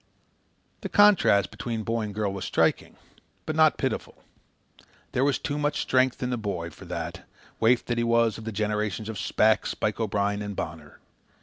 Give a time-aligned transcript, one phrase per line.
[0.81, 2.95] The contrast between boy and girl was striking,
[3.45, 4.23] but not pitiful.
[5.11, 8.43] There was too much strength in the boy for that, waif that he was of
[8.45, 10.97] the generations of Shpack, Spike O'Brien, and Bonner.